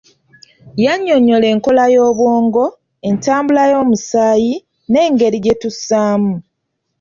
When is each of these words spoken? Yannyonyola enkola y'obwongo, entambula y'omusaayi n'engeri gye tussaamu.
Yannyonyola 0.83 1.45
enkola 1.53 1.83
y'obwongo, 1.93 2.65
entambula 3.09 3.63
y'omusaayi 3.71 4.53
n'engeri 4.91 5.37
gye 5.43 5.55
tussaamu. 5.61 6.33